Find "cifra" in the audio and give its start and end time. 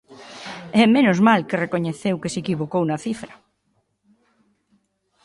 3.05-3.33